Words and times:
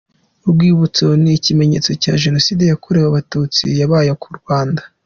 Urwibutso 0.45 1.05
ni 1.21 1.31
ikimenyetso 1.37 1.91
cya 2.03 2.13
Jenoside 2.23 2.63
yakorewe 2.71 3.07
Abatutsi 3.09 3.63
yabaye 3.79 4.11
ku 4.21 4.29
Rwanda. 4.39 4.81